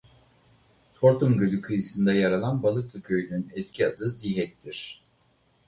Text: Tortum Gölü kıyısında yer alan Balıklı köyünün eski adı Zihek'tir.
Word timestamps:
Tortum 0.93 1.37
Gölü 1.37 1.61
kıyısında 1.61 2.13
yer 2.13 2.31
alan 2.31 2.63
Balıklı 2.63 3.01
köyünün 3.01 3.51
eski 3.55 3.87
adı 3.87 4.09
Zihek'tir. 4.09 5.01